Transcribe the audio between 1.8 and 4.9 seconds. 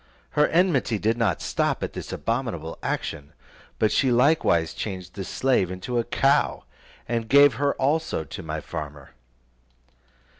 at this abominable action, but she likewise